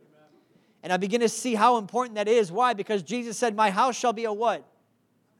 [0.81, 2.51] And I begin to see how important that is.
[2.51, 2.73] Why?
[2.73, 4.65] Because Jesus said, My house shall be a what?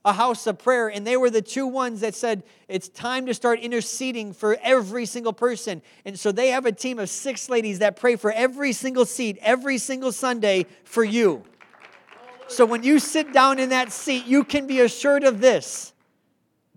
[0.06, 0.88] A house of prayer.
[0.88, 5.06] And they were the two ones that said, It's time to start interceding for every
[5.06, 5.82] single person.
[6.06, 9.38] And so they have a team of six ladies that pray for every single seat,
[9.42, 11.44] every single Sunday for you.
[12.48, 15.94] So when you sit down in that seat, you can be assured of this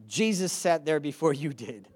[0.09, 1.88] Jesus sat there before you did.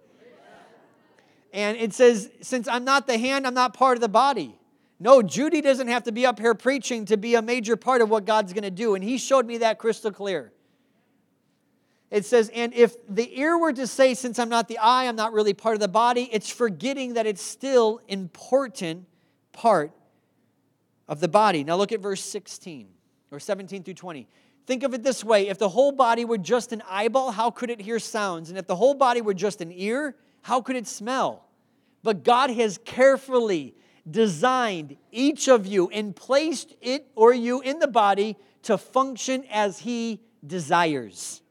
[1.53, 4.57] And it says, since I'm not the hand, I'm not part of the body.
[5.01, 8.11] No, Judy doesn't have to be up here preaching to be a major part of
[8.11, 8.95] what God's going to do.
[8.95, 10.53] And he showed me that crystal clear.
[12.11, 15.17] It says, and if the ear were to say, since I'm not the eye, I'm
[15.17, 19.07] not really part of the body, it's forgetting that it's still important
[19.53, 19.91] part
[21.09, 21.65] of the body.
[21.65, 22.94] Now look at verse 16
[23.35, 24.27] or 17 through 20.
[24.67, 27.71] Think of it this way if the whole body were just an eyeball, how could
[27.71, 28.49] it hear sounds?
[28.49, 31.45] And if the whole body were just an ear, how could it smell?
[32.03, 33.75] But God has carefully
[34.11, 39.81] designed each of you and placed it or you in the body to function as
[39.81, 41.43] He desires.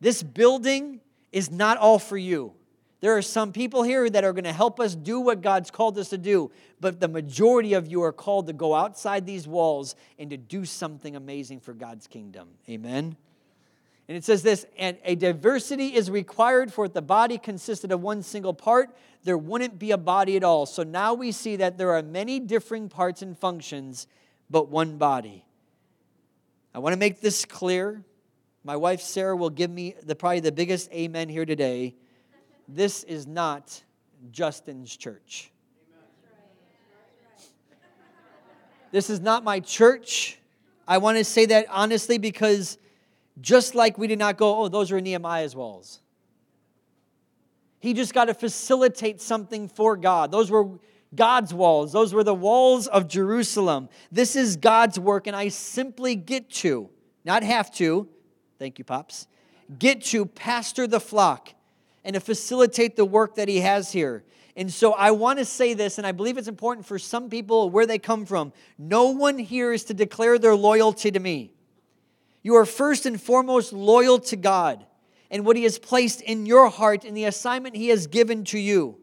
[0.00, 1.00] This building
[1.32, 2.54] is not all for you.
[3.04, 5.98] There are some people here that are going to help us do what God's called
[5.98, 9.94] us to do, but the majority of you are called to go outside these walls
[10.18, 12.48] and to do something amazing for God's kingdom.
[12.66, 13.14] Amen.
[14.08, 18.00] And it says this, and a diversity is required for if the body consisted of
[18.00, 18.88] one single part,
[19.22, 20.64] there wouldn't be a body at all.
[20.64, 24.06] So now we see that there are many differing parts and functions,
[24.48, 25.44] but one body.
[26.74, 28.02] I want to make this clear.
[28.64, 31.96] My wife Sarah will give me the probably the biggest amen here today
[32.68, 33.82] this is not
[34.30, 35.50] Justin's church.
[38.90, 40.38] This is not my church.
[40.86, 42.78] I want to say that honestly because
[43.40, 46.00] just like we did not go, oh, those are Nehemiah's walls.
[47.80, 50.30] He just got to facilitate something for God.
[50.30, 50.78] Those were
[51.14, 53.88] God's walls, those were the walls of Jerusalem.
[54.10, 56.90] This is God's work, and I simply get to,
[57.24, 58.08] not have to,
[58.58, 59.28] thank you, Pops,
[59.78, 61.53] get to pastor the flock
[62.04, 64.24] and to facilitate the work that he has here.
[64.56, 67.70] And so I want to say this, and I believe it's important for some people
[67.70, 68.52] where they come from.
[68.78, 71.50] No one here is to declare their loyalty to me.
[72.42, 74.84] You are first and foremost loyal to God
[75.30, 78.58] and what He has placed in your heart and the assignment He has given to
[78.58, 78.98] you.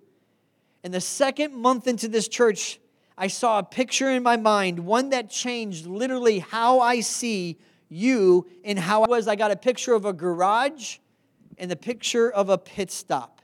[0.84, 2.80] And the second month into this church,
[3.18, 7.60] I saw a picture in my mind, one that changed literally how I see
[7.90, 9.28] you and how I was.
[9.28, 10.98] I got a picture of a garage
[11.62, 13.40] in the picture of a pit stop.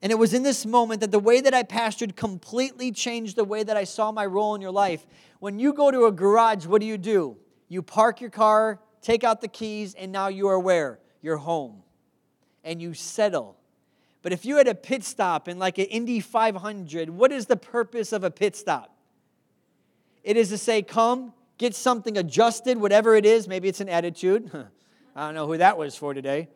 [0.00, 3.44] And it was in this moment that the way that I pastored completely changed the
[3.44, 5.04] way that I saw my role in your life.
[5.40, 7.38] When you go to a garage, what do you do?
[7.68, 11.00] You park your car, take out the keys, and now you are where?
[11.22, 11.82] You're home.
[12.62, 13.56] And you settle.
[14.22, 17.56] But if you had a pit stop in like an Indy 500, what is the
[17.56, 18.96] purpose of a pit stop?
[20.22, 23.48] It is to say, come, get something adjusted, whatever it is.
[23.48, 24.68] Maybe it's an attitude.
[25.16, 26.50] I don't know who that was for today.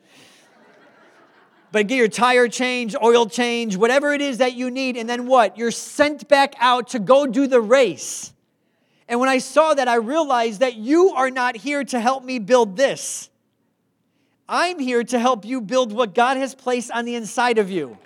[1.73, 5.27] But get your tire change, oil change, whatever it is that you need, and then
[5.27, 5.57] what?
[5.57, 8.35] You're sent back out to go do the race.
[9.09, 12.39] And when I saw that, I realized that you are not here to help me
[12.39, 13.31] build this.
[14.47, 17.97] I'm here to help you build what God has placed on the inside of you.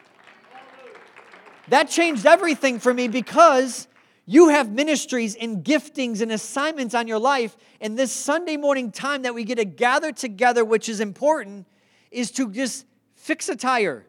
[1.69, 3.89] That changed everything for me because
[4.27, 7.57] you have ministries and giftings and assignments on your life.
[7.81, 11.67] And this Sunday morning time that we get to gather together, which is important,
[12.11, 14.07] is to just fix a tire,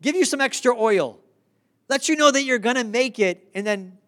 [0.00, 1.18] give you some extra oil,
[1.88, 3.98] let you know that you're going to make it, and then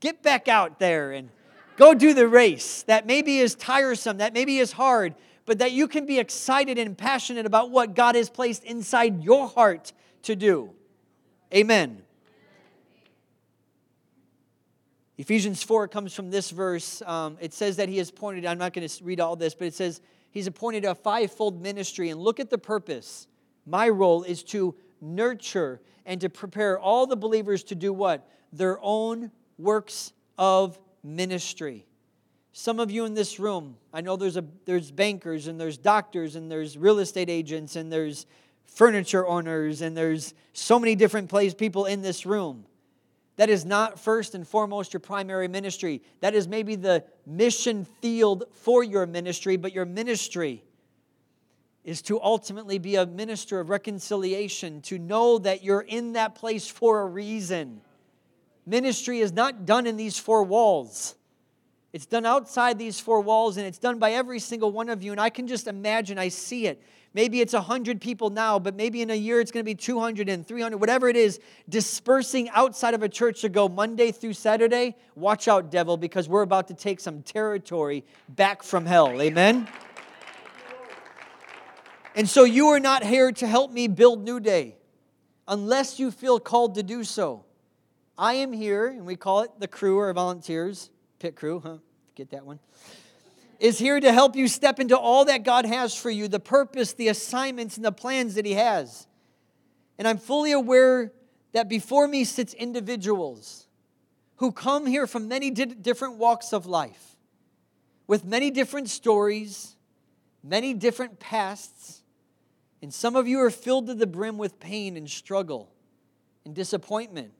[0.00, 1.30] get back out there and
[1.76, 5.14] go do the race that maybe is tiresome, that maybe is hard,
[5.46, 9.48] but that you can be excited and passionate about what God has placed inside your
[9.48, 10.70] heart to do.
[11.54, 12.02] Amen.
[15.18, 17.00] Ephesians 4 comes from this verse.
[17.02, 19.66] Um, it says that he has appointed, I'm not going to read all this, but
[19.66, 20.00] it says
[20.30, 22.10] he's appointed a fivefold ministry.
[22.10, 23.26] And look at the purpose.
[23.64, 28.28] My role is to nurture and to prepare all the believers to do what?
[28.52, 31.86] Their own works of ministry.
[32.52, 36.36] Some of you in this room, I know there's, a, there's bankers and there's doctors
[36.36, 38.26] and there's real estate agents and there's
[38.64, 42.64] furniture owners and there's so many different place people in this room.
[43.36, 46.02] That is not first and foremost your primary ministry.
[46.20, 50.64] That is maybe the mission field for your ministry, but your ministry
[51.84, 56.66] is to ultimately be a minister of reconciliation, to know that you're in that place
[56.66, 57.80] for a reason.
[58.66, 61.14] Ministry is not done in these four walls.
[61.92, 65.12] It's done outside these four walls, and it's done by every single one of you.
[65.12, 66.82] And I can just imagine, I see it.
[67.16, 70.28] Maybe it's 100 people now, but maybe in a year it's going to be 200
[70.28, 74.94] and 300, whatever it is, dispersing outside of a church to go Monday through Saturday.
[75.14, 79.18] Watch out, devil, because we're about to take some territory back from hell.
[79.22, 79.66] Amen?
[82.14, 84.76] And so you are not here to help me build New Day
[85.48, 87.46] unless you feel called to do so.
[88.18, 91.78] I am here, and we call it the crew or volunteers, pit crew, huh?
[92.14, 92.60] Get that one
[93.58, 96.92] is here to help you step into all that God has for you the purpose,
[96.92, 99.06] the assignments, and the plans that He has.
[99.98, 101.12] And I'm fully aware
[101.52, 103.66] that before me sits individuals
[104.36, 107.16] who come here from many different walks of life,
[108.06, 109.76] with many different stories,
[110.42, 112.02] many different pasts.
[112.82, 115.72] And some of you are filled to the brim with pain and struggle
[116.44, 117.32] and disappointment.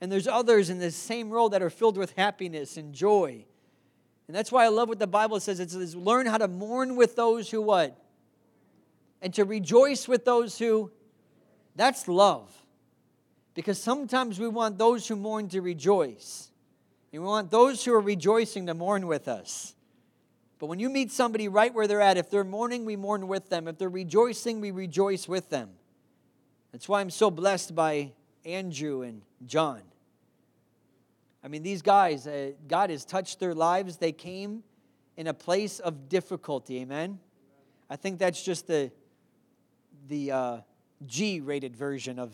[0.00, 3.46] And there's others in the same role that are filled with happiness and joy
[4.26, 5.60] and that's why I love what the Bible says.
[5.60, 7.98] It says, learn how to mourn with those who what?
[9.20, 10.90] And to rejoice with those who,
[11.76, 12.50] that's love.
[13.54, 16.50] Because sometimes we want those who mourn to rejoice.
[17.12, 19.74] And we want those who are rejoicing to mourn with us.
[20.58, 23.50] But when you meet somebody right where they're at, if they're mourning, we mourn with
[23.50, 23.68] them.
[23.68, 25.70] If they're rejoicing, we rejoice with them.
[26.72, 28.12] That's why I'm so blessed by
[28.44, 29.82] Andrew and John.
[31.44, 33.98] I mean, these guys, uh, God has touched their lives.
[33.98, 34.62] They came
[35.18, 36.80] in a place of difficulty.
[36.80, 37.18] Amen.
[37.90, 38.90] I think that's just the
[40.08, 40.56] the uh,
[41.06, 42.32] G-rated version of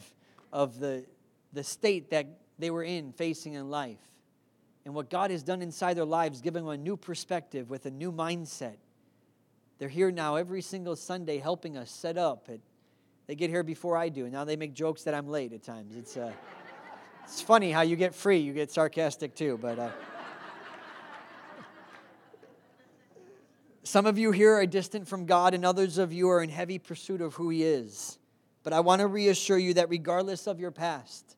[0.53, 1.05] of the
[1.53, 2.27] the state that
[2.59, 3.99] they were in, facing in life,
[4.85, 7.91] and what God has done inside their lives, giving them a new perspective with a
[7.91, 8.77] new mindset.
[9.79, 12.49] They're here now every single Sunday, helping us set up.
[13.27, 15.63] They get here before I do, and now they make jokes that I'm late at
[15.63, 15.97] times.
[15.97, 16.33] It's uh,
[17.31, 19.79] it's funny how you get free, you get sarcastic too, but.
[19.79, 19.91] Uh,
[23.85, 26.81] some of you here are distant from God, and others of you are in heavy
[26.81, 28.19] pursuit of who He is.
[28.65, 31.37] But I want to reassure you that regardless of your past,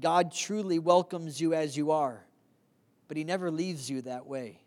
[0.00, 2.24] God truly welcomes you as you are,
[3.06, 4.62] but He never leaves you that way.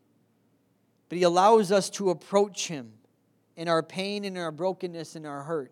[1.10, 2.94] But He allows us to approach Him
[3.56, 5.72] in our pain, in our brokenness, in our hurt.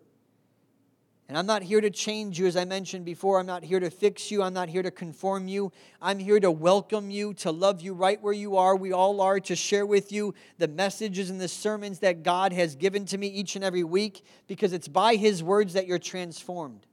[1.27, 3.39] And I'm not here to change you, as I mentioned before.
[3.39, 4.43] I'm not here to fix you.
[4.43, 5.71] I'm not here to conform you.
[5.99, 8.75] I'm here to welcome you, to love you right where you are.
[8.75, 12.75] We all are, to share with you the messages and the sermons that God has
[12.75, 16.85] given to me each and every week, because it's by His words that you're transformed.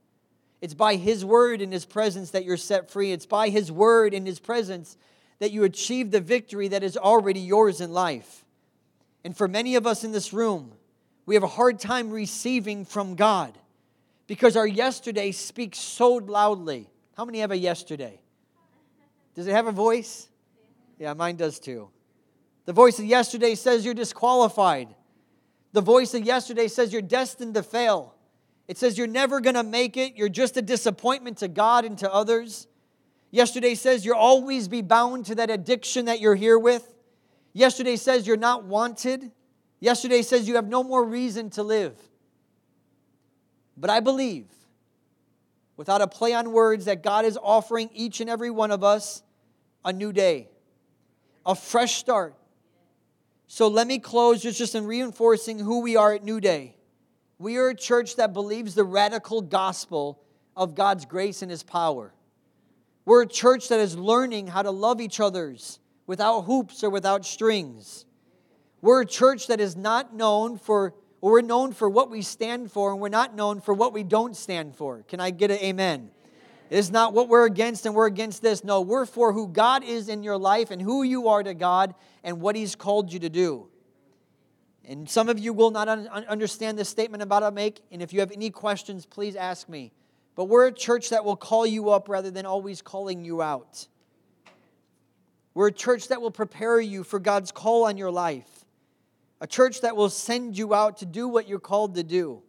[0.62, 3.12] It's by His word and His presence that you're set free.
[3.12, 4.96] It's by His word and His presence
[5.40, 8.46] that you achieve the victory that is already yours in life.
[9.24, 10.72] And for many of us in this room,
[11.26, 13.58] we have a hard time receiving from God
[14.26, 16.88] because our yesterday speaks so loudly.
[17.16, 18.20] How many have a yesterday?
[19.34, 20.28] Does it have a voice?
[20.98, 21.90] Yeah, mine does too.
[22.64, 24.94] The voice of yesterday says you're disqualified.
[25.72, 28.14] The voice of yesterday says you're destined to fail.
[28.68, 30.14] It says you're never going to make it.
[30.14, 32.68] You're just a disappointment to God and to others.
[33.30, 36.94] Yesterday says you'll always be bound to that addiction that you're here with.
[37.52, 39.32] Yesterday says you're not wanted.
[39.80, 41.96] Yesterday says you have no more reason to live.
[43.76, 44.46] But I believe,
[45.76, 49.22] without a play on words, that God is offering each and every one of us
[49.84, 50.48] a new day,
[51.44, 52.34] a fresh start.
[53.46, 56.76] So let me close just, just in reinforcing who we are at New Day.
[57.38, 60.22] We are a church that believes the radical gospel
[60.56, 62.14] of God's grace and His power.
[63.04, 67.26] We're a church that is learning how to love each other's without hoops or without
[67.26, 68.06] strings.
[68.80, 70.94] We're a church that is not known for,
[71.30, 74.36] we're known for what we stand for, and we're not known for what we don't
[74.36, 75.04] stand for.
[75.08, 76.10] Can I get an amen?
[76.68, 78.64] It is not what we're against and we're against this.
[78.64, 81.94] No, we're for who God is in your life and who you are to God
[82.24, 83.68] and what He's called you to do.
[84.84, 87.82] And some of you will not un- understand this statement about to make.
[87.92, 89.92] And if you have any questions, please ask me.
[90.34, 93.86] But we're a church that will call you up rather than always calling you out.
[95.54, 98.61] We're a church that will prepare you for God's call on your life.
[99.42, 102.44] A church that will send you out to do what you're called to do.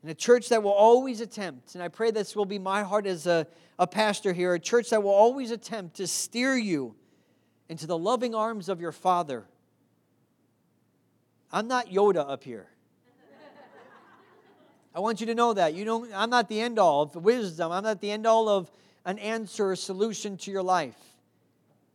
[0.00, 3.06] And a church that will always attempt, and I pray this will be my heart
[3.06, 3.46] as a,
[3.78, 6.94] a pastor here, a church that will always attempt to steer you
[7.68, 9.44] into the loving arms of your Father.
[11.52, 12.70] I'm not Yoda up here.
[14.94, 15.74] I want you to know that.
[15.74, 17.72] You don't, I'm not the end all of wisdom.
[17.72, 18.70] I'm not the end all of
[19.04, 20.96] an answer or solution to your life.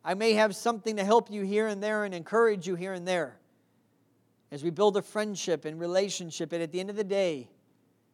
[0.03, 3.07] I may have something to help you here and there and encourage you here and
[3.07, 3.39] there
[4.55, 6.53] as we build a friendship and relationship.
[6.53, 7.49] And at the end of the day,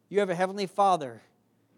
[0.08, 1.22] you have a Heavenly Father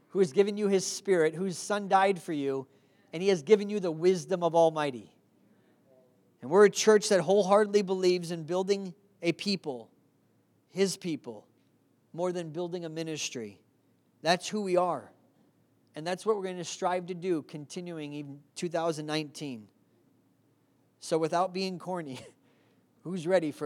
[0.09, 2.67] who has given you His Spirit, whose Son died for you,
[3.13, 5.13] and He has given you the wisdom of Almighty.
[6.41, 9.91] And we're a church that wholeheartedly believes in building a people,
[10.71, 11.47] His people
[12.15, 13.61] more than building a ministry.
[14.23, 15.13] That's who we are.
[15.95, 19.69] And that's what we're going to strive to do continuing even 2019.
[21.01, 22.19] So, without being corny,
[23.05, 23.63] who's ready for